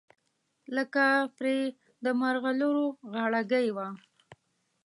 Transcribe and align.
لکه 0.75 1.03
پرې 1.37 1.57
د 2.03 2.05
مرغلرو 2.21 2.85
غاړګۍ 3.13 3.67
وه 3.75 3.87